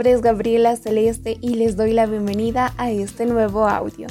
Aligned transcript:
nombre 0.00 0.12
es 0.12 0.22
Gabriela 0.22 0.76
Celeste 0.76 1.36
y 1.42 1.56
les 1.56 1.76
doy 1.76 1.92
la 1.92 2.06
bienvenida 2.06 2.72
a 2.78 2.90
este 2.90 3.26
nuevo 3.26 3.68
audio. 3.68 4.06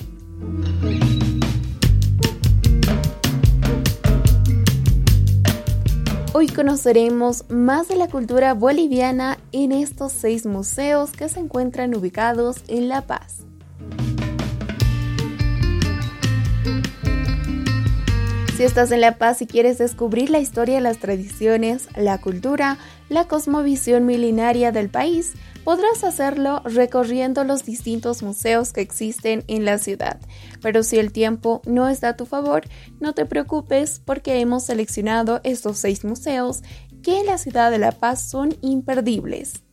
Hoy 6.34 6.48
conoceremos 6.49 7.49
más 7.49 7.88
de 7.88 7.96
la 7.96 8.08
cultura 8.08 8.54
boliviana 8.54 9.40
en 9.52 9.72
estos 9.72 10.12
seis 10.12 10.46
museos 10.46 11.12
que 11.12 11.27
se 11.27 11.40
encuentran 11.40 11.96
ubicados 11.96 12.58
en 12.68 12.88
La 12.88 13.08
Paz. 13.08 13.48
Si 18.59 18.66
estás 18.66 18.91
en 18.91 18.99
La 18.99 19.18
Paz 19.18 19.41
y 19.41 19.48
quieres 19.48 19.77
descubrir 19.77 20.30
la 20.30 20.40
historia, 20.40 20.81
las 20.81 20.98
tradiciones, 20.98 21.88
la 21.95 22.20
cultura, 22.20 22.77
la 23.08 23.23
cosmovisión 23.23 24.05
milenaria 24.05 24.73
del 24.73 24.90
país, 24.90 25.32
podrás 25.63 26.04
hacerlo 26.04 26.62
recorriendo 26.66 27.45
los 27.45 27.63
distintos 27.63 28.22
museos 28.22 28.73
que 28.73 28.82
existen 28.82 29.45
en 29.48 29.63
la 29.63 29.77
ciudad. 29.77 30.20
Pero 30.62 30.84
si 30.84 30.99
el 30.99 31.13
tiempo 31.13 31.62
no 31.66 31.88
está 31.88 32.09
a 32.09 32.18
tu 32.18 32.26
favor, 32.26 32.63
no 32.99 33.13
te 33.13 33.26
preocupes 33.26 34.02
porque 34.04 34.41
hemos 34.41 34.66
seleccionado 34.66 35.40
estos 35.46 35.77
seis 35.77 36.04
museos 36.04 36.62
que 37.02 37.18
en 37.18 37.27
la 37.27 37.37
ciudad 37.37 37.71
de 37.71 37.77
La 37.77 37.93
Paz 37.93 38.30
son 38.30 38.57
imperdibles. 38.60 39.63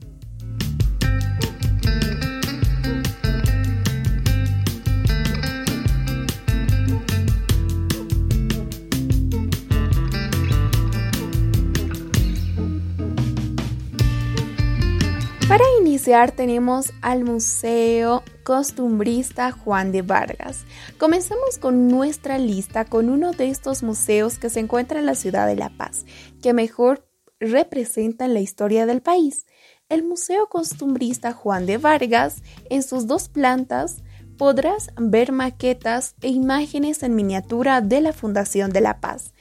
Tenemos 16.06 16.92
al 17.02 17.24
Museo 17.24 18.22
Costumbrista 18.44 19.50
Juan 19.50 19.90
de 19.90 20.02
Vargas. 20.02 20.64
Comenzamos 20.98 21.58
con 21.58 21.88
nuestra 21.88 22.38
lista 22.38 22.84
con 22.84 23.10
uno 23.10 23.32
de 23.32 23.50
estos 23.50 23.82
museos 23.82 24.38
que 24.38 24.48
se 24.48 24.60
encuentra 24.60 25.00
en 25.00 25.06
la 25.06 25.16
ciudad 25.16 25.48
de 25.48 25.56
La 25.56 25.68
Paz, 25.68 26.06
que 26.40 26.52
mejor 26.52 27.08
representan 27.40 28.34
la 28.34 28.40
historia 28.40 28.86
del 28.86 29.02
país. 29.02 29.46
El 29.88 30.04
Museo 30.04 30.48
Costumbrista 30.48 31.32
Juan 31.32 31.66
de 31.66 31.76
Vargas, 31.76 32.36
en 32.70 32.84
sus 32.84 33.08
dos 33.08 33.28
plantas, 33.28 34.04
podrás 34.38 34.92
ver 34.96 35.32
maquetas 35.32 36.14
e 36.20 36.28
imágenes 36.28 37.02
en 37.02 37.16
miniatura 37.16 37.80
de 37.80 38.00
la 38.00 38.12
Fundación 38.12 38.70
de 38.70 38.80
la 38.80 39.00
Paz 39.00 39.32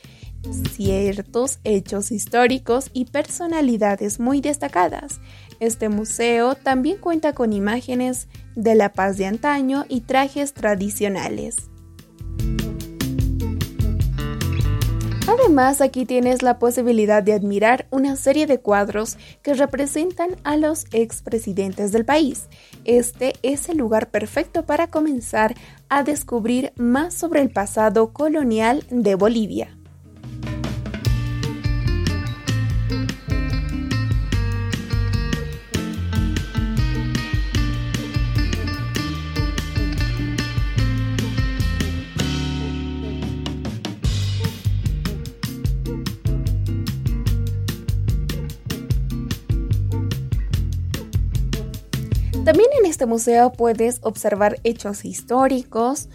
ciertos 0.54 1.60
hechos 1.64 2.12
históricos 2.12 2.90
y 2.94 3.06
personalidades 3.06 4.20
muy 4.20 4.42
destacadas. 4.42 5.20
Este 5.60 5.90
museo 5.90 6.56
también 6.56 6.98
cuenta 6.98 7.34
con 7.34 7.54
imágenes 7.54 8.28
de 8.56 8.76
la 8.76 8.94
paz 8.94 9.18
de 9.18 9.26
antaño 9.26 9.86
y 9.90 10.02
trajes 10.02 10.54
tradicionales. 10.54 11.70
Además, 15.28 15.82
aquí 15.82 16.06
tienes 16.06 16.44
la 16.44 16.60
posibilidad 16.60 17.24
de 17.24 17.34
admirar 17.34 17.88
una 17.90 18.16
serie 18.16 18.46
de 18.46 18.60
cuadros 18.60 19.18
que 19.42 19.56
representan 19.56 20.36
a 20.44 20.56
los 20.56 20.86
expresidentes 20.92 21.92
del 21.92 22.06
país. 22.06 22.48
Este 22.84 23.34
es 23.42 23.68
el 23.70 23.78
lugar 23.78 24.12
perfecto 24.12 24.66
para 24.66 24.88
comenzar 24.88 25.56
a 25.90 26.04
descubrir 26.04 26.74
más 26.76 27.16
sobre 27.16 27.42
el 27.42 27.50
pasado 27.50 28.14
colonial 28.14 28.86
de 28.90 29.16
Bolivia. 29.16 29.75
Este 53.06 53.12
museo 53.12 53.52
puedes 53.52 54.00
observar 54.02 54.60
hechos 54.64 55.06
históricos, 55.06 56.10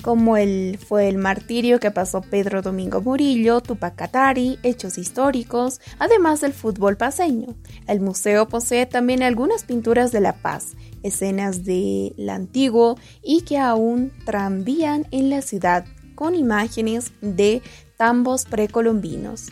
como 0.00 0.36
el, 0.36 0.78
fue 0.78 1.08
el 1.08 1.18
martirio 1.18 1.80
que 1.80 1.90
pasó 1.90 2.20
Pedro 2.20 2.62
Domingo 2.62 3.00
Murillo, 3.00 3.60
Tupac 3.60 3.96
Katari, 3.96 4.60
hechos 4.62 4.96
históricos, 4.96 5.80
además 5.98 6.40
del 6.40 6.52
fútbol 6.52 6.96
paseño. 6.96 7.56
El 7.88 7.98
museo 7.98 8.46
posee 8.46 8.86
también 8.86 9.24
algunas 9.24 9.64
pinturas 9.64 10.12
de 10.12 10.20
La 10.20 10.34
Paz, 10.34 10.76
escenas 11.02 11.64
del 11.64 12.30
antiguo 12.30 12.96
y 13.24 13.40
que 13.40 13.58
aún 13.58 14.12
tranvían 14.24 15.04
en 15.10 15.30
la 15.30 15.42
ciudad, 15.42 15.84
con 16.14 16.36
imágenes 16.36 17.10
de 17.22 17.60
tambos 17.96 18.44
precolombinos. 18.44 19.48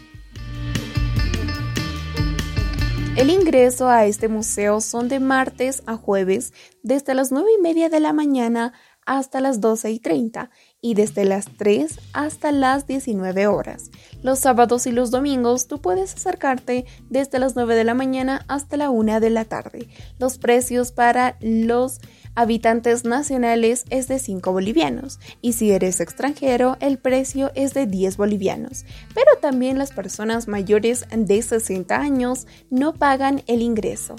El 3.17 3.31
ingreso 3.31 3.89
a 3.89 4.07
este 4.07 4.27
museo 4.27 4.81
son 4.81 5.09
de 5.09 5.21
martes 5.21 5.85
a 5.87 5.97
jueves 5.97 6.53
desde 6.83 7.15
las 7.15 7.31
9 7.31 7.49
y 7.57 7.63
media 7.63 7.89
de 7.89 8.01
la 8.01 8.13
mañana 8.13 8.73
hasta 9.07 9.41
las 9.41 9.61
12 9.61 9.93
y 9.93 10.01
30 10.01 10.51
y 10.81 10.95
desde 10.95 11.25
las 11.25 11.47
3 11.57 12.01
hasta 12.13 12.51
las 12.51 12.89
19 12.89 13.47
horas. 13.47 13.91
Los 14.23 14.41
sábados 14.41 14.89
y 14.89 14.91
los 14.91 15.13
domingos 15.13 15.69
tú 15.69 15.81
puedes 15.81 16.15
acercarte 16.15 16.87
desde 17.09 17.39
las 17.39 17.55
9 17.55 17.77
de 17.77 17.85
la 17.85 17.95
mañana 17.95 18.45
hasta 18.49 18.77
la 18.77 18.91
1 18.91 19.21
de 19.21 19.31
la 19.31 19.45
tarde. 19.45 19.89
Los 20.19 20.39
precios 20.39 20.91
para 20.91 21.37
los 21.41 22.01
habitantes 22.35 23.05
nacionales 23.05 23.85
es 23.91 24.09
de 24.09 24.19
5 24.19 24.53
bolivianos 24.53 25.21
y 25.41 25.55
si 25.55 25.73
eres 25.73 26.01
extranjero 26.01 26.77
el 26.81 26.99
precio 26.99 27.51
es 27.55 27.75
de 27.75 27.87
10 27.87 28.17
bolivianos. 28.17 28.85
Pero 29.15 29.31
también 29.41 29.79
las 29.79 29.93
personas 29.93 30.49
mayores 30.49 31.07
de 31.15 31.43
60 31.43 31.97
años 31.97 32.47
no 32.71 32.95
pagan 32.95 33.43
el 33.47 33.63
ingreso. 33.63 34.17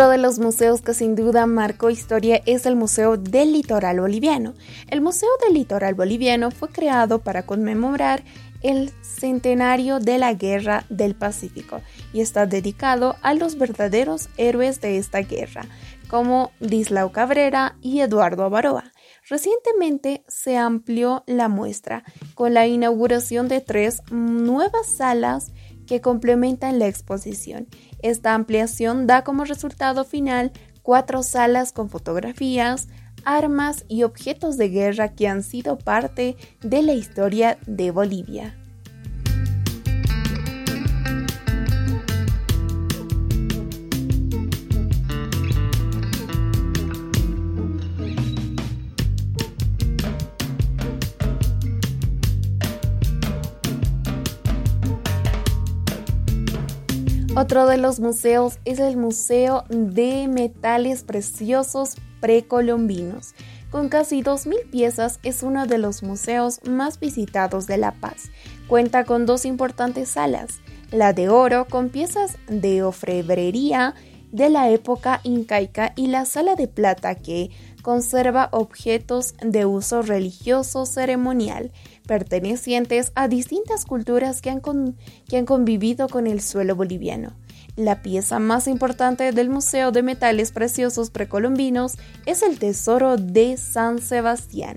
Otro 0.00 0.12
de 0.12 0.16
los 0.16 0.38
museos 0.38 0.80
que 0.80 0.94
sin 0.94 1.14
duda 1.14 1.44
marcó 1.44 1.90
historia 1.90 2.40
es 2.46 2.64
el 2.64 2.74
Museo 2.74 3.18
del 3.18 3.52
Litoral 3.52 4.00
Boliviano. 4.00 4.54
El 4.88 5.02
Museo 5.02 5.28
del 5.44 5.52
Litoral 5.52 5.92
Boliviano 5.92 6.50
fue 6.50 6.70
creado 6.70 7.18
para 7.18 7.44
conmemorar 7.44 8.22
el 8.62 8.92
centenario 9.02 10.00
de 10.00 10.16
la 10.16 10.32
Guerra 10.32 10.86
del 10.88 11.14
Pacífico 11.14 11.82
y 12.14 12.22
está 12.22 12.46
dedicado 12.46 13.16
a 13.20 13.34
los 13.34 13.58
verdaderos 13.58 14.30
héroes 14.38 14.80
de 14.80 14.96
esta 14.96 15.18
guerra, 15.18 15.66
como 16.08 16.50
Dislao 16.60 17.12
Cabrera 17.12 17.76
y 17.82 18.00
Eduardo 18.00 18.44
Avaroa. 18.44 18.84
Recientemente 19.28 20.24
se 20.28 20.56
amplió 20.56 21.24
la 21.26 21.48
muestra 21.48 22.04
con 22.34 22.54
la 22.54 22.66
inauguración 22.66 23.48
de 23.48 23.60
tres 23.60 24.00
nuevas 24.10 24.86
salas 24.96 25.52
que 25.90 26.00
complementan 26.00 26.78
la 26.78 26.86
exposición. 26.86 27.66
Esta 28.00 28.34
ampliación 28.34 29.08
da 29.08 29.24
como 29.24 29.44
resultado 29.44 30.04
final 30.04 30.52
cuatro 30.82 31.24
salas 31.24 31.72
con 31.72 31.90
fotografías, 31.90 32.86
armas 33.24 33.84
y 33.88 34.04
objetos 34.04 34.56
de 34.56 34.68
guerra 34.68 35.16
que 35.16 35.26
han 35.26 35.42
sido 35.42 35.78
parte 35.78 36.36
de 36.60 36.82
la 36.82 36.92
historia 36.92 37.58
de 37.66 37.90
Bolivia. 37.90 38.59
Otro 57.40 57.66
de 57.66 57.78
los 57.78 58.00
museos 58.00 58.58
es 58.66 58.78
el 58.80 58.98
Museo 58.98 59.64
de 59.70 60.28
Metales 60.28 61.04
Preciosos 61.04 61.96
Precolombinos. 62.20 63.32
Con 63.70 63.88
casi 63.88 64.22
2.000 64.22 64.70
piezas 64.70 65.20
es 65.22 65.42
uno 65.42 65.66
de 65.66 65.78
los 65.78 66.02
museos 66.02 66.60
más 66.68 67.00
visitados 67.00 67.66
de 67.66 67.78
La 67.78 67.92
Paz. 67.92 68.30
Cuenta 68.68 69.04
con 69.04 69.24
dos 69.24 69.46
importantes 69.46 70.10
salas, 70.10 70.60
la 70.92 71.14
de 71.14 71.30
oro 71.30 71.64
con 71.64 71.88
piezas 71.88 72.36
de 72.46 72.82
orfebrería 72.82 73.94
de 74.32 74.50
la 74.50 74.68
época 74.68 75.20
incaica 75.24 75.94
y 75.96 76.08
la 76.08 76.26
sala 76.26 76.56
de 76.56 76.68
plata 76.68 77.14
que 77.14 77.50
conserva 77.82 78.48
objetos 78.52 79.34
de 79.42 79.66
uso 79.66 80.02
religioso 80.02 80.86
ceremonial 80.86 81.72
pertenecientes 82.06 83.12
a 83.14 83.28
distintas 83.28 83.84
culturas 83.84 84.42
que 84.42 84.50
han, 84.50 84.60
que 85.28 85.36
han 85.36 85.46
convivido 85.46 86.08
con 86.08 86.26
el 86.26 86.40
suelo 86.40 86.76
boliviano. 86.76 87.34
La 87.76 88.02
pieza 88.02 88.38
más 88.38 88.66
importante 88.66 89.32
del 89.32 89.48
Museo 89.48 89.92
de 89.92 90.02
Metales 90.02 90.52
Preciosos 90.52 91.10
Precolombinos 91.10 91.96
es 92.26 92.42
el 92.42 92.58
Tesoro 92.58 93.16
de 93.16 93.56
San 93.56 94.00
Sebastián, 94.00 94.76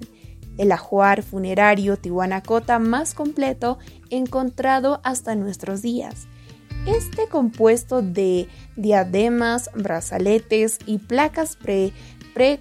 el 0.58 0.72
ajuar 0.72 1.24
funerario 1.24 1.98
tihuanacota 1.98 2.80
más 2.80 3.14
completo 3.14 3.80
encontrado 4.10 5.02
hasta 5.04 5.36
nuestros 5.36 5.82
días. 5.82 6.28
Este 6.86 7.28
compuesto 7.28 8.02
de 8.02 8.48
diademas, 8.76 9.72
brazaletes 9.74 10.80
y 10.86 11.00
placas 11.00 11.56
pre, 11.56 11.94
pre 12.34 12.60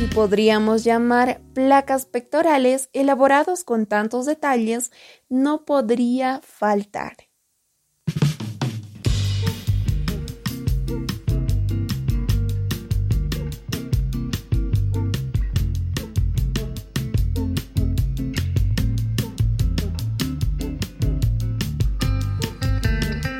y 0.00 0.06
podríamos 0.06 0.84
llamar 0.84 1.40
placas 1.54 2.06
pectorales 2.06 2.88
elaborados 2.92 3.64
con 3.64 3.86
tantos 3.86 4.26
detalles, 4.26 4.92
no 5.28 5.64
podría 5.64 6.40
faltar. 6.44 7.27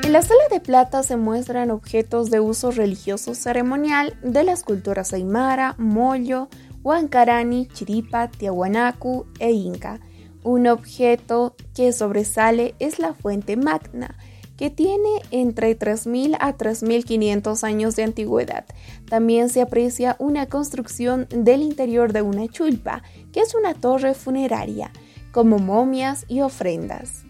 En 0.09 0.15
la 0.15 0.23
sala 0.23 0.41
de 0.51 0.61
plata 0.61 1.03
se 1.03 1.19
muestran 1.19 1.71
objetos 1.71 2.31
de 2.31 2.41
uso 2.41 2.71
religioso 2.71 3.35
ceremonial 3.35 4.19
de 4.23 4.43
las 4.43 4.63
culturas 4.63 5.13
aymara, 5.13 5.75
moyo, 5.77 6.49
huancarani, 6.83 7.69
chiripa, 7.75 8.29
tiahuanacu 8.29 9.27
e 9.39 9.53
inca. 9.53 10.01
Un 10.43 10.67
objeto 10.67 11.57
que 11.75 11.93
sobresale 11.93 12.75
es 12.79 12.99
la 12.99 13.13
fuente 13.13 13.59
magna, 13.59 14.17
que 14.57 14.71
tiene 14.71 15.21
entre 15.31 15.79
3.000 15.79 16.39
a 16.41 16.57
3.500 16.57 17.63
años 17.65 17.95
de 17.95 18.05
antigüedad. 18.05 18.65
También 19.11 19.51
se 19.51 19.61
aprecia 19.61 20.17
una 20.19 20.47
construcción 20.47 21.29
del 21.29 21.61
interior 21.61 22.15
de 22.15 22.23
una 22.23 22.49
chulpa, 22.49 23.03
que 23.31 23.41
es 23.41 23.55
una 23.55 23.75
torre 23.75 24.15
funeraria, 24.15 24.91
como 25.33 25.59
momias 25.59 26.25
y 26.29 26.41
ofrendas. 26.41 27.28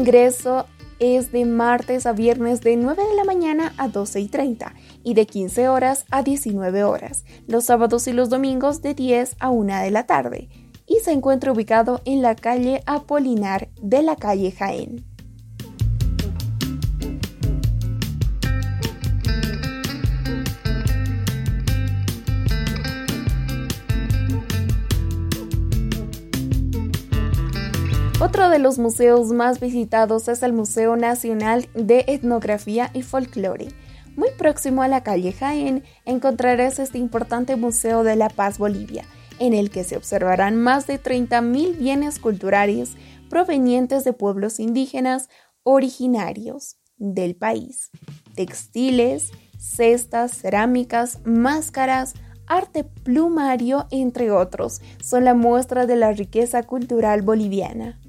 Ingreso 0.00 0.64
es 0.98 1.30
de 1.30 1.44
martes 1.44 2.06
a 2.06 2.14
viernes 2.14 2.62
de 2.62 2.74
9 2.74 3.02
de 3.06 3.14
la 3.16 3.24
mañana 3.24 3.74
a 3.76 3.88
12 3.88 4.20
y 4.20 4.28
30 4.28 4.72
y 5.04 5.12
de 5.12 5.26
15 5.26 5.68
horas 5.68 6.06
a 6.10 6.22
19 6.22 6.84
horas, 6.84 7.26
los 7.46 7.66
sábados 7.66 8.06
y 8.06 8.14
los 8.14 8.30
domingos 8.30 8.80
de 8.80 8.94
10 8.94 9.36
a 9.40 9.50
1 9.50 9.82
de 9.82 9.90
la 9.90 10.06
tarde 10.06 10.48
y 10.86 11.00
se 11.04 11.12
encuentra 11.12 11.52
ubicado 11.52 12.00
en 12.06 12.22
la 12.22 12.34
calle 12.34 12.82
Apolinar 12.86 13.68
de 13.82 14.02
la 14.02 14.16
calle 14.16 14.52
Jaén. 14.52 15.04
De 28.50 28.58
los 28.58 28.80
museos 28.80 29.28
más 29.28 29.60
visitados 29.60 30.26
es 30.26 30.42
el 30.42 30.52
Museo 30.52 30.96
Nacional 30.96 31.68
de 31.74 32.04
Etnografía 32.08 32.90
y 32.92 33.02
Folclore. 33.02 33.68
Muy 34.16 34.30
próximo 34.36 34.82
a 34.82 34.88
la 34.88 35.04
calle 35.04 35.32
Jaén 35.32 35.84
encontrarás 36.04 36.80
este 36.80 36.98
importante 36.98 37.54
Museo 37.54 38.02
de 38.02 38.16
La 38.16 38.28
Paz, 38.28 38.58
Bolivia, 38.58 39.04
en 39.38 39.54
el 39.54 39.70
que 39.70 39.84
se 39.84 39.96
observarán 39.96 40.56
más 40.56 40.88
de 40.88 41.00
30.000 41.00 41.78
bienes 41.78 42.18
culturales 42.18 42.96
provenientes 43.28 44.02
de 44.02 44.14
pueblos 44.14 44.58
indígenas 44.58 45.28
originarios 45.62 46.76
del 46.96 47.36
país. 47.36 47.92
Textiles, 48.34 49.30
cestas, 49.60 50.32
cerámicas, 50.32 51.20
máscaras, 51.24 52.14
arte 52.48 52.82
plumario, 52.82 53.86
entre 53.92 54.32
otros, 54.32 54.82
son 55.00 55.24
la 55.24 55.34
muestra 55.34 55.86
de 55.86 55.94
la 55.94 56.10
riqueza 56.10 56.64
cultural 56.64 57.22
boliviana. 57.22 58.00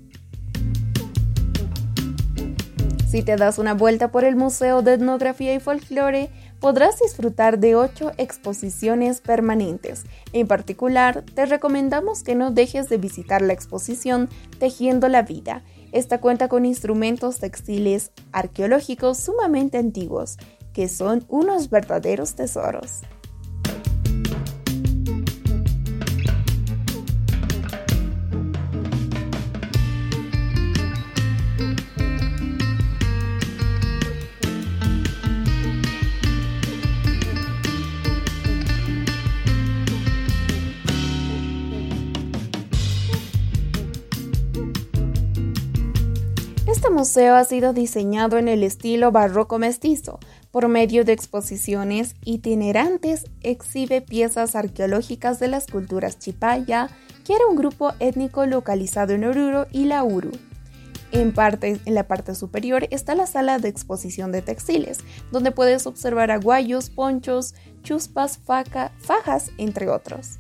Si 3.11 3.23
te 3.23 3.35
das 3.35 3.59
una 3.59 3.73
vuelta 3.73 4.09
por 4.09 4.23
el 4.23 4.37
Museo 4.37 4.83
de 4.83 4.93
Etnografía 4.93 5.53
y 5.53 5.59
Folklore, 5.59 6.29
podrás 6.61 6.97
disfrutar 6.97 7.59
de 7.59 7.75
ocho 7.75 8.13
exposiciones 8.17 9.19
permanentes. 9.19 10.05
En 10.31 10.47
particular, 10.47 11.21
te 11.35 11.45
recomendamos 11.45 12.23
que 12.23 12.35
no 12.35 12.51
dejes 12.51 12.87
de 12.87 12.95
visitar 12.95 13.41
la 13.41 13.51
exposición 13.51 14.29
Tejiendo 14.59 15.09
la 15.09 15.23
Vida. 15.23 15.61
Esta 15.91 16.21
cuenta 16.21 16.47
con 16.47 16.65
instrumentos 16.65 17.39
textiles 17.39 18.11
arqueológicos 18.31 19.17
sumamente 19.17 19.77
antiguos, 19.77 20.37
que 20.71 20.87
son 20.87 21.25
unos 21.27 21.69
verdaderos 21.69 22.35
tesoros. 22.35 23.01
Este 46.81 46.93
museo 46.95 47.35
ha 47.35 47.43
sido 47.43 47.73
diseñado 47.73 48.39
en 48.39 48.47
el 48.47 48.63
estilo 48.63 49.11
barroco 49.11 49.59
mestizo. 49.59 50.17
Por 50.49 50.67
medio 50.67 51.05
de 51.05 51.13
exposiciones 51.13 52.15
itinerantes, 52.25 53.25
exhibe 53.41 54.01
piezas 54.01 54.55
arqueológicas 54.55 55.39
de 55.39 55.47
las 55.47 55.67
culturas 55.67 56.17
chipaya, 56.17 56.89
que 57.23 57.35
era 57.35 57.45
un 57.45 57.55
grupo 57.55 57.93
étnico 57.99 58.47
localizado 58.47 59.13
en 59.13 59.25
Oruro 59.25 59.67
y 59.71 59.85
la 59.85 60.03
Uru. 60.03 60.31
En, 61.11 61.33
parte, 61.33 61.79
en 61.85 61.93
la 61.93 62.07
parte 62.07 62.33
superior 62.33 62.87
está 62.89 63.13
la 63.13 63.27
sala 63.27 63.59
de 63.59 63.69
exposición 63.69 64.31
de 64.31 64.41
textiles, 64.41 65.01
donde 65.31 65.51
puedes 65.51 65.85
observar 65.85 66.31
aguayos, 66.31 66.89
ponchos, 66.89 67.53
chuspas, 67.83 68.39
fajas, 68.39 69.51
entre 69.59 69.87
otros. 69.87 70.39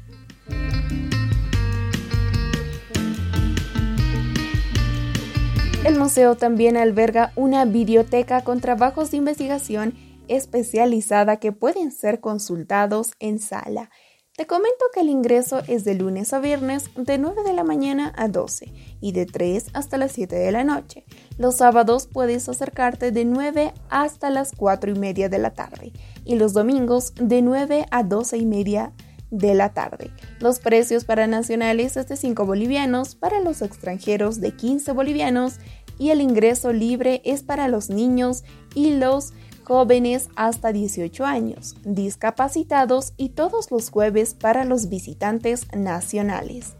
El 5.83 5.97
museo 5.97 6.35
también 6.35 6.77
alberga 6.77 7.31
una 7.35 7.65
biblioteca 7.65 8.43
con 8.43 8.61
trabajos 8.61 9.09
de 9.09 9.17
investigación 9.17 9.95
especializada 10.27 11.37
que 11.37 11.53
pueden 11.53 11.91
ser 11.91 12.19
consultados 12.19 13.13
en 13.19 13.39
sala. 13.39 13.89
Te 14.37 14.45
comento 14.45 14.85
que 14.93 14.99
el 14.99 15.09
ingreso 15.09 15.61
es 15.67 15.83
de 15.83 15.95
lunes 15.95 16.33
a 16.33 16.39
viernes 16.39 16.91
de 16.95 17.17
9 17.17 17.43
de 17.43 17.53
la 17.53 17.63
mañana 17.63 18.13
a 18.15 18.27
12 18.27 18.71
y 19.01 19.11
de 19.11 19.25
3 19.25 19.69
hasta 19.73 19.97
las 19.97 20.11
7 20.11 20.35
de 20.35 20.51
la 20.51 20.63
noche. 20.63 21.03
Los 21.39 21.57
sábados 21.57 22.07
puedes 22.07 22.47
acercarte 22.47 23.11
de 23.11 23.25
9 23.25 23.73
hasta 23.89 24.29
las 24.29 24.51
4 24.55 24.91
y 24.91 24.99
media 24.99 25.29
de 25.29 25.39
la 25.39 25.55
tarde 25.55 25.93
y 26.23 26.35
los 26.35 26.53
domingos 26.53 27.13
de 27.15 27.41
9 27.41 27.87
a 27.89 28.03
12 28.03 28.37
y 28.37 28.45
media 28.45 28.93
de 28.97 29.10
la 29.31 29.73
tarde. 29.73 30.11
Los 30.39 30.59
precios 30.59 31.05
para 31.05 31.25
nacionales 31.25 31.97
es 31.97 32.07
de 32.07 32.17
5 32.17 32.45
bolivianos, 32.45 33.15
para 33.15 33.39
los 33.39 33.61
extranjeros 33.61 34.41
de 34.41 34.51
15 34.51 34.91
bolivianos 34.91 35.55
y 35.97 36.09
el 36.09 36.21
ingreso 36.21 36.73
libre 36.73 37.21
es 37.25 37.41
para 37.41 37.67
los 37.67 37.89
niños 37.89 38.43
y 38.75 38.95
los 38.95 39.33
jóvenes 39.63 40.29
hasta 40.35 40.73
18 40.73 41.25
años, 41.25 41.75
discapacitados 41.85 43.13
y 43.17 43.29
todos 43.29 43.71
los 43.71 43.89
jueves 43.89 44.33
para 44.33 44.65
los 44.65 44.89
visitantes 44.89 45.67
nacionales. 45.73 46.75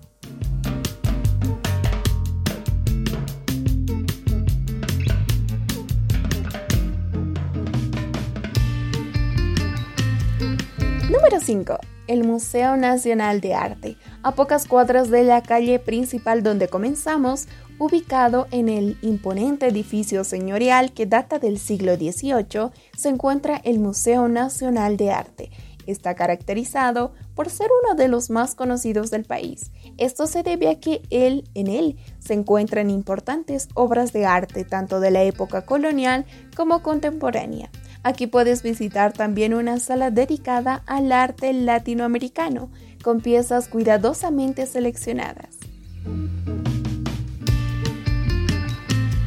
Número 11.09 11.39
5 11.39 11.77
el 12.11 12.25
Museo 12.25 12.75
Nacional 12.75 13.39
de 13.39 13.53
Arte. 13.53 13.97
a 14.21 14.35
pocas 14.35 14.67
cuadras 14.67 15.09
de 15.09 15.23
la 15.23 15.41
calle 15.41 15.79
principal 15.79 16.43
donde 16.43 16.67
comenzamos, 16.67 17.47
ubicado 17.79 18.47
en 18.51 18.67
el 18.67 18.97
imponente 19.01 19.67
edificio 19.67 20.23
señorial 20.23 20.91
que 20.91 21.05
data 21.05 21.39
del 21.39 21.57
siglo 21.57 21.95
XVIII, 21.95 22.71
se 22.95 23.09
encuentra 23.09 23.61
el 23.63 23.79
Museo 23.79 24.27
Nacional 24.27 24.97
de 24.97 25.11
Arte. 25.11 25.51
Está 25.87 26.13
caracterizado 26.13 27.13
por 27.33 27.49
ser 27.49 27.69
uno 27.83 27.95
de 27.95 28.09
los 28.09 28.29
más 28.29 28.55
conocidos 28.55 29.09
del 29.09 29.23
país. 29.23 29.71
Esto 29.97 30.27
se 30.27 30.43
debe 30.43 30.69
a 30.69 30.79
que 30.79 31.01
él, 31.09 31.49
en 31.55 31.67
él 31.67 31.97
se 32.19 32.33
encuentran 32.33 32.89
importantes 32.89 33.69
obras 33.73 34.13
de 34.13 34.25
arte 34.25 34.65
tanto 34.65 34.99
de 34.99 35.11
la 35.11 35.23
época 35.23 35.65
colonial 35.65 36.25
como 36.55 36.83
contemporánea. 36.83 37.71
Aquí 38.03 38.25
puedes 38.25 38.63
visitar 38.63 39.13
también 39.13 39.53
una 39.53 39.79
sala 39.79 40.09
dedicada 40.09 40.83
al 40.87 41.11
arte 41.11 41.53
latinoamericano, 41.53 42.71
con 43.03 43.21
piezas 43.21 43.67
cuidadosamente 43.67 44.65
seleccionadas. 44.65 45.57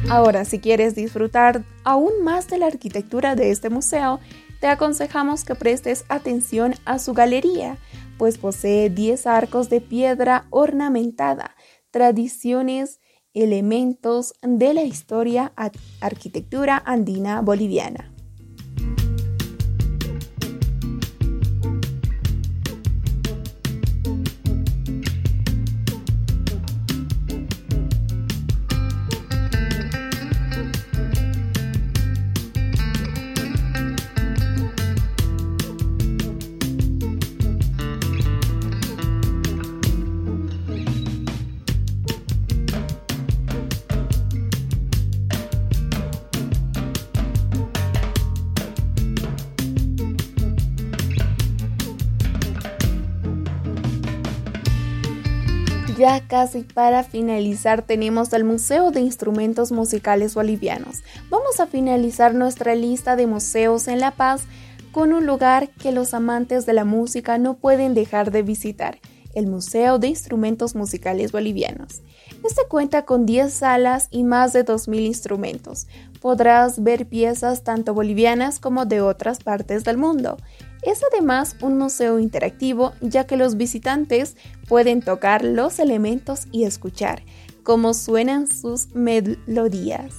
Ahora, 0.09 0.45
si 0.45 0.59
quieres 0.59 0.93
disfrutar 0.93 1.63
aún 1.83 2.23
más 2.23 2.47
de 2.47 2.59
la 2.59 2.67
arquitectura 2.67 3.35
de 3.35 3.49
este 3.51 3.69
museo, 3.69 4.19
te 4.59 4.67
aconsejamos 4.67 5.45
que 5.45 5.55
prestes 5.55 6.05
atención 6.09 6.75
a 6.85 6.99
su 6.99 7.13
galería, 7.13 7.77
pues 8.17 8.37
posee 8.37 8.89
10 8.89 9.25
arcos 9.25 9.69
de 9.69 9.81
piedra 9.81 10.45
ornamentada, 10.49 11.55
tradiciones, 11.91 12.99
elementos 13.33 14.33
de 14.41 14.73
la 14.73 14.83
historia 14.83 15.53
arquitectura 16.01 16.81
andina 16.85 17.41
boliviana. 17.41 18.14
Ya 56.05 56.21
casi 56.27 56.61
para 56.61 57.01
finalizar 57.01 57.81
tenemos 57.81 58.31
el 58.33 58.43
Museo 58.43 58.91
de 58.91 58.99
Instrumentos 58.99 59.71
Musicales 59.71 60.35
Bolivianos. 60.35 61.01
Vamos 61.31 61.59
a 61.59 61.65
finalizar 61.65 62.35
nuestra 62.35 62.75
lista 62.75 63.15
de 63.15 63.25
museos 63.25 63.87
en 63.87 63.99
La 63.99 64.11
Paz 64.11 64.43
con 64.91 65.13
un 65.13 65.25
lugar 65.25 65.69
que 65.69 65.91
los 65.91 66.13
amantes 66.13 66.67
de 66.67 66.73
la 66.73 66.85
música 66.85 67.39
no 67.39 67.55
pueden 67.55 67.95
dejar 67.95 68.29
de 68.29 68.43
visitar, 68.43 68.99
el 69.33 69.47
Museo 69.47 69.97
de 69.97 70.09
Instrumentos 70.09 70.75
Musicales 70.75 71.31
Bolivianos. 71.31 72.03
Este 72.43 72.61
cuenta 72.69 73.05
con 73.05 73.25
10 73.25 73.51
salas 73.51 74.07
y 74.11 74.23
más 74.25 74.53
de 74.53 74.63
2.000 74.63 75.07
instrumentos. 75.07 75.87
Podrás 76.21 76.83
ver 76.83 77.07
piezas 77.07 77.63
tanto 77.63 77.95
bolivianas 77.95 78.59
como 78.59 78.85
de 78.85 79.01
otras 79.01 79.39
partes 79.39 79.83
del 79.83 79.97
mundo. 79.97 80.37
Es 80.85 81.01
además 81.11 81.55
un 81.61 81.79
museo 81.79 82.19
interactivo 82.19 82.93
ya 83.01 83.25
que 83.25 83.37
los 83.37 83.57
visitantes 83.57 84.37
pueden 84.67 85.01
tocar 85.01 85.43
los 85.43 85.79
elementos 85.79 86.47
y 86.51 86.65
escuchar 86.65 87.23
cómo 87.63 87.95
suenan 87.95 88.45
sus 88.45 88.93
melodías. 88.93 90.13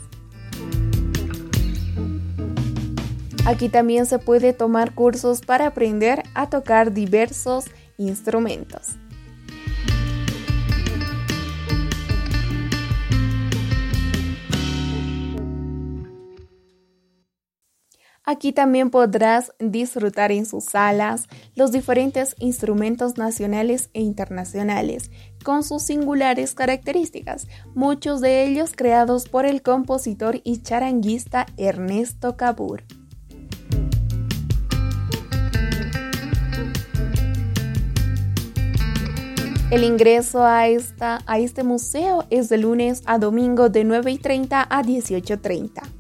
Aquí 3.46 3.68
también 3.68 4.06
se 4.06 4.18
puede 4.18 4.52
tomar 4.52 4.92
cursos 4.92 5.40
para 5.40 5.68
aprender 5.68 6.24
a 6.34 6.50
tocar 6.50 6.92
diversos 6.92 7.66
instrumentos. 7.96 8.96
Aquí 18.28 18.52
también 18.52 18.90
podrás 18.90 19.52
disfrutar 19.60 20.32
en 20.32 20.46
sus 20.46 20.64
salas 20.64 21.28
los 21.54 21.70
diferentes 21.70 22.34
instrumentos 22.40 23.16
nacionales 23.16 23.88
e 23.94 24.00
internacionales, 24.00 25.12
con 25.44 25.62
sus 25.62 25.82
singulares 25.82 26.52
características, 26.54 27.46
muchos 27.76 28.20
de 28.20 28.42
ellos 28.42 28.72
creados 28.74 29.28
por 29.28 29.46
el 29.46 29.62
compositor 29.62 30.40
y 30.42 30.60
charanguista 30.60 31.46
Ernesto 31.56 32.36
Cabur. 32.36 32.82
El 39.70 39.84
ingreso 39.84 40.44
a, 40.44 40.66
esta, 40.66 41.20
a 41.26 41.38
este 41.38 41.62
museo 41.62 42.24
es 42.30 42.48
de 42.48 42.58
lunes 42.58 43.02
a 43.06 43.18
domingo 43.18 43.68
de 43.68 43.84
9 43.84 44.10
y 44.10 44.18
30 44.18 44.62
a 44.68 44.82
18.30. 44.82 45.95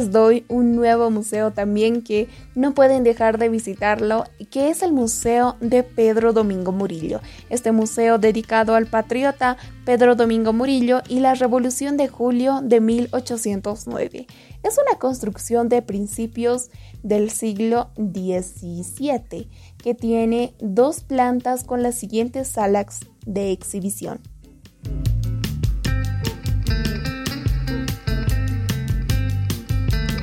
les 0.00 0.10
doy 0.10 0.46
un 0.48 0.76
nuevo 0.76 1.10
museo 1.10 1.50
también 1.50 2.00
que 2.00 2.26
no 2.54 2.72
pueden 2.74 3.04
dejar 3.04 3.36
de 3.36 3.50
visitarlo, 3.50 4.24
que 4.50 4.70
es 4.70 4.82
el 4.82 4.92
Museo 4.92 5.56
de 5.60 5.82
Pedro 5.82 6.32
Domingo 6.32 6.72
Murillo. 6.72 7.20
Este 7.50 7.70
museo 7.70 8.16
dedicado 8.16 8.74
al 8.74 8.86
patriota 8.86 9.58
Pedro 9.84 10.14
Domingo 10.14 10.54
Murillo 10.54 11.02
y 11.06 11.20
la 11.20 11.34
Revolución 11.34 11.98
de 11.98 12.08
Julio 12.08 12.60
de 12.62 12.80
1809. 12.80 14.26
Es 14.62 14.78
una 14.78 14.98
construcción 14.98 15.68
de 15.68 15.82
principios 15.82 16.70
del 17.02 17.30
siglo 17.30 17.90
XVII 17.96 19.50
que 19.76 19.94
tiene 19.94 20.54
dos 20.60 21.00
plantas 21.00 21.62
con 21.64 21.82
las 21.82 21.94
siguientes 21.96 22.48
salas 22.48 23.00
de 23.26 23.52
exhibición. 23.52 24.20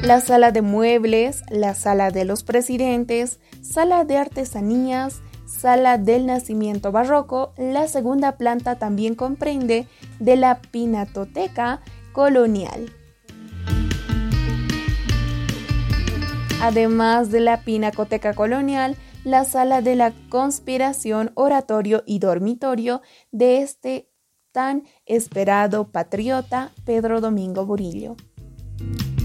La 0.08 0.22
sala 0.22 0.54
de 0.54 0.62
muebles, 0.62 1.44
la 1.50 1.76
sala 1.76 2.12
de 2.12 2.24
los 2.24 2.44
presidentes, 2.44 3.42
sala 3.62 4.06
de 4.06 4.16
artesanías, 4.16 5.22
sala 5.46 5.98
del 5.98 6.26
nacimiento 6.28 6.94
barroco, 6.94 7.54
la 7.58 7.90
segunda 7.90 8.38
planta 8.38 8.80
también 8.80 9.16
comprende 9.16 9.86
de 10.20 10.38
la 10.38 10.62
pinatoteca 10.62 11.82
colonial. 12.14 12.90
Además 16.62 17.30
de 17.30 17.42
la 17.42 17.64
pinacoteca 17.66 18.34
colonial, 18.34 18.96
la 19.26 19.44
sala 19.44 19.82
de 19.82 19.98
la 19.98 20.14
conspiración, 20.30 21.34
oratorio 21.36 22.04
y 22.06 22.20
dormitorio 22.20 23.02
de 23.34 23.62
este 23.62 24.10
tan 24.54 24.84
esperado 25.06 25.92
patriota 25.92 26.72
Pedro 26.86 27.20
Domingo 27.20 27.66
Burillo. 27.66 28.16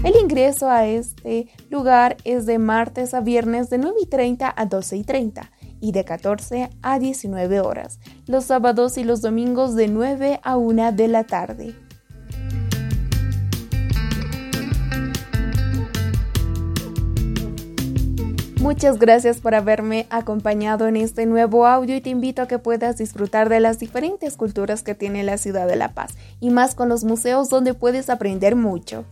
El 0.03 0.17
ingreso 0.17 0.69
a 0.69 0.85
este 0.85 1.47
lugar 1.69 2.17
es 2.25 2.45
de 2.45 2.59
martes 2.59 3.13
a 3.13 3.21
viernes 3.21 3.69
de 3.69 3.77
9 3.77 3.95
y 4.01 4.05
30 4.05 4.53
a 4.53 4.65
12 4.65 4.97
y 4.97 5.03
30 5.05 5.49
y 5.79 5.93
de 5.93 6.03
14 6.03 6.69
a 6.81 6.99
19 6.99 7.61
horas, 7.61 8.01
los 8.27 8.43
sábados 8.43 8.97
y 8.97 9.05
los 9.05 9.21
domingos 9.21 9.75
de 9.75 9.87
9 9.87 10.41
a 10.43 10.57
1 10.57 10.91
de 10.91 11.07
la 11.07 11.23
tarde. 11.23 11.75
Muchas 18.59 18.99
gracias 18.99 19.39
por 19.39 19.55
haberme 19.55 20.07
acompañado 20.09 20.87
en 20.87 20.97
este 20.97 21.25
nuevo 21.25 21.65
audio 21.65 21.95
y 21.95 22.01
te 22.01 22.09
invito 22.09 22.41
a 22.41 22.47
que 22.49 22.59
puedas 22.59 22.97
disfrutar 22.97 23.47
de 23.47 23.61
las 23.61 23.79
diferentes 23.79 24.35
culturas 24.35 24.83
que 24.83 24.95
tiene 24.95 25.23
la 25.23 25.37
ciudad 25.37 25.65
de 25.65 25.77
La 25.77 25.93
Paz 25.93 26.15
y 26.41 26.49
más 26.49 26.75
con 26.75 26.89
los 26.89 27.05
museos 27.05 27.47
donde 27.47 27.73
puedes 27.73 28.09
aprender 28.09 28.57
mucho. 28.57 29.05